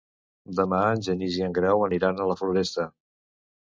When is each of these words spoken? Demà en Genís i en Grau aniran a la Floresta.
Demà 0.59 0.79
en 0.95 1.05
Genís 1.09 1.39
i 1.43 1.47
en 1.51 1.55
Grau 1.61 1.87
aniran 1.91 2.19
a 2.27 2.31
la 2.35 2.43
Floresta. 2.43 2.93